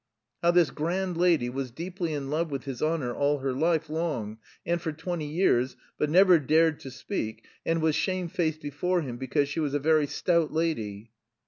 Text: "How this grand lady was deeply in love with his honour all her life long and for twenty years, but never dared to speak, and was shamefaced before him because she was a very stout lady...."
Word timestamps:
"How 0.41 0.49
this 0.49 0.71
grand 0.71 1.15
lady 1.15 1.47
was 1.47 1.69
deeply 1.69 2.11
in 2.15 2.31
love 2.31 2.49
with 2.49 2.63
his 2.63 2.81
honour 2.81 3.13
all 3.13 3.37
her 3.37 3.53
life 3.53 3.87
long 3.87 4.39
and 4.65 4.81
for 4.81 4.91
twenty 4.91 5.27
years, 5.27 5.75
but 5.99 6.09
never 6.09 6.39
dared 6.39 6.79
to 6.79 6.89
speak, 6.89 7.45
and 7.67 7.83
was 7.83 7.93
shamefaced 7.93 8.61
before 8.63 9.01
him 9.03 9.17
because 9.17 9.47
she 9.47 9.59
was 9.59 9.75
a 9.75 9.79
very 9.79 10.07
stout 10.07 10.51
lady...." 10.51 11.11